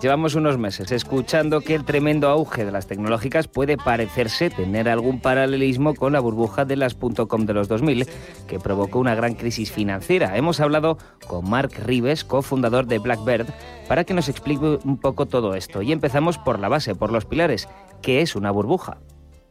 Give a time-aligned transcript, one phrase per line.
[0.00, 5.20] Llevamos unos meses escuchando que el tremendo auge de las tecnológicas puede parecerse tener algún
[5.20, 8.08] paralelismo con la burbuja de las .com de los 2000,
[8.48, 10.36] que provocó una gran crisis financiera.
[10.36, 13.46] Hemos hablado con Mark Rives, cofundador de Blackbird,
[13.86, 15.82] para que nos explique un poco todo esto.
[15.82, 17.68] Y empezamos por la base, por los pilares.
[18.00, 18.98] ¿Qué es una burbuja?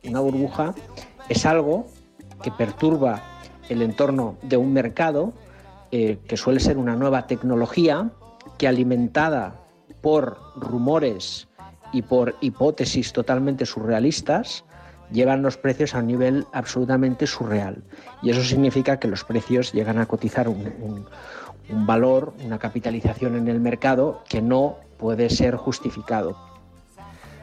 [0.04, 0.74] Una burbuja
[1.30, 1.86] es algo
[2.44, 3.24] que perturba
[3.70, 5.34] el entorno de un mercado,
[5.92, 8.12] eh, que suele ser una nueva tecnología,
[8.58, 9.62] que alimentada
[10.02, 11.48] por rumores
[11.94, 14.64] y por hipótesis totalmente surrealistas,
[15.12, 17.84] llevan los precios a un nivel absolutamente surreal.
[18.22, 21.06] Y eso significa que los precios llegan a cotizar un,
[21.70, 26.51] un valor, una capitalización en el mercado que no puede ser justificado.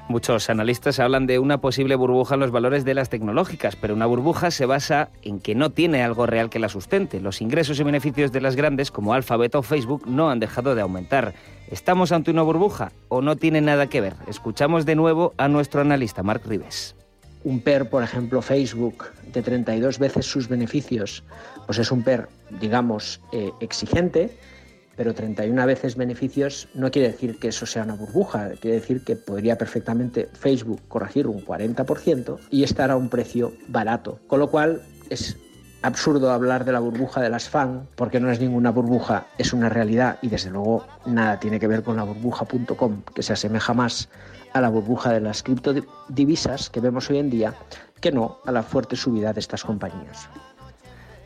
[0.09, 4.07] Muchos analistas hablan de una posible burbuja en los valores de las tecnológicas, pero una
[4.07, 7.21] burbuja se basa en que no tiene algo real que la sustente.
[7.21, 10.81] Los ingresos y beneficios de las grandes, como Alphabet o Facebook, no han dejado de
[10.81, 11.35] aumentar.
[11.71, 14.15] ¿Estamos ante una burbuja o no tiene nada que ver?
[14.27, 16.97] Escuchamos de nuevo a nuestro analista, Mark Rives.
[17.45, 21.23] Un PER, por ejemplo, Facebook, de 32 veces sus beneficios,
[21.67, 24.31] pues es un PER, digamos, eh, exigente,
[24.99, 29.15] pero 31 veces beneficios no quiere decir que eso sea una burbuja, quiere decir que
[29.15, 34.19] podría perfectamente Facebook corregir un 40% y estar a un precio barato.
[34.27, 35.37] Con lo cual es
[35.83, 39.69] absurdo hablar de la burbuja de las FAN, porque no es ninguna burbuja, es una
[39.69, 44.09] realidad y desde luego nada tiene que ver con la burbuja.com, que se asemeja más
[44.53, 47.55] a la burbuja de las criptodivisas que vemos hoy en día
[48.01, 50.29] que no a la fuerte subida de estas compañías.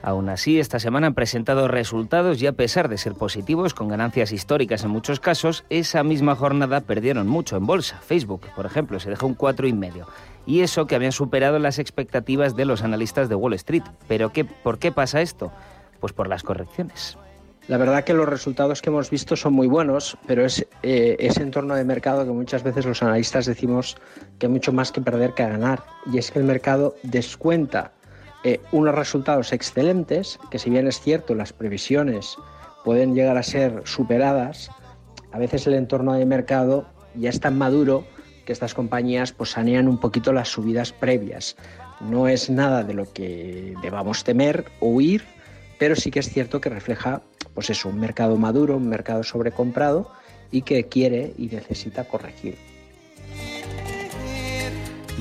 [0.03, 4.33] Aún así, esta semana han presentado resultados y a pesar de ser positivos, con ganancias
[4.33, 8.01] históricas en muchos casos, esa misma jornada perdieron mucho en bolsa.
[8.05, 10.05] Facebook, por ejemplo, se dejó un 4,5.
[10.45, 13.85] Y eso que habían superado las expectativas de los analistas de Wall Street.
[14.09, 15.53] ¿Pero qué, por qué pasa esto?
[16.01, 17.17] Pues por las correcciones.
[17.69, 21.43] La verdad que los resultados que hemos visto son muy buenos, pero es eh, ese
[21.43, 23.97] entorno de mercado que muchas veces los analistas decimos
[24.41, 25.85] que hay mucho más que perder que ganar.
[26.13, 27.93] Y es que el mercado descuenta
[28.45, 32.37] eh, unos resultados excelentes, que si bien es cierto las previsiones
[32.85, 34.71] pueden llegar a ser superadas,
[35.31, 38.05] a veces el entorno de mercado ya es tan maduro
[38.45, 41.57] que estas compañías pues sanean un poquito las subidas previas.
[42.01, 45.23] No es nada de lo que debamos temer o huir,
[45.79, 47.23] pero sí que es cierto que refleja
[47.55, 50.11] pues eso, un mercado maduro, un mercado sobrecomprado
[50.51, 52.72] y que quiere y necesita corregir.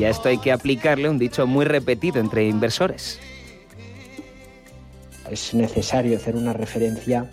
[0.01, 3.19] Y a esto hay que aplicarle un dicho muy repetido entre inversores.
[5.29, 7.29] Es necesario hacer una referencia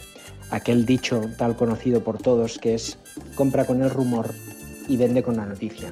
[0.50, 2.98] a aquel dicho tal conocido por todos que es
[3.36, 4.34] compra con el rumor
[4.86, 5.90] y vende con la noticia.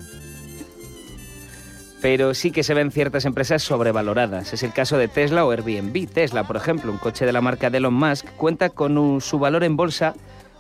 [2.03, 4.53] Pero sí que se ven ciertas empresas sobrevaloradas.
[4.53, 6.07] Es el caso de Tesla o Airbnb.
[6.11, 9.65] Tesla, por ejemplo, un coche de la marca de Elon Musk, cuenta con su valor
[9.65, 10.15] en bolsa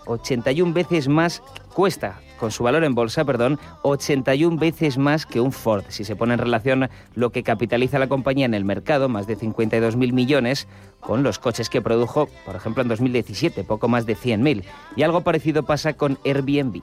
[0.06, 1.43] 81 veces más,
[1.75, 5.85] cuesta con su valor en bolsa, perdón, 81 veces más que un Ford.
[5.89, 9.37] Si se pone en relación lo que capitaliza la compañía en el mercado, más de
[9.37, 10.69] 52.000 millones,
[11.01, 14.65] con los coches que produjo, por ejemplo, en 2017, poco más de 100.000.
[14.97, 16.83] Y algo parecido pasa con Airbnb.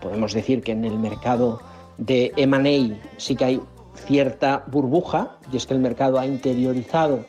[0.00, 1.60] Podemos decir que en el mercado
[1.98, 3.60] de M&A sí que hay
[3.94, 7.24] cierta burbuja, y es que el mercado ha interiorizado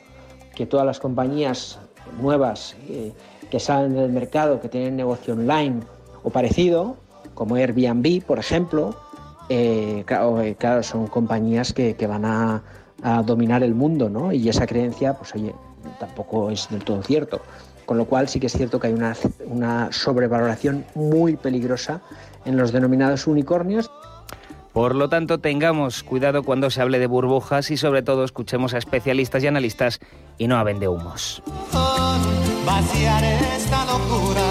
[0.55, 1.79] que todas las compañías
[2.21, 3.13] nuevas eh,
[3.49, 5.81] que salen del mercado, que tienen negocio online
[6.23, 6.97] o parecido,
[7.33, 8.95] como Airbnb, por ejemplo,
[9.49, 12.63] eh, eh, claro, son compañías que, van a,
[13.25, 14.31] dominar el mundo, ¿no?
[14.31, 15.55] Y esa creencia, pues oye,
[15.99, 17.41] tampoco es del todo cierto.
[17.85, 19.15] Con lo cual sí que es cierto que hay una,
[19.47, 22.01] una sobrevaloración muy peligrosa
[22.45, 23.89] en los denominados unicornios.
[24.71, 28.77] Por lo tanto, tengamos cuidado cuando se hable de burbujas y sobre todo escuchemos a
[28.77, 29.99] especialistas y analistas
[30.37, 31.43] y no a vendehumos.
[32.65, 34.50] Vaciar esta locura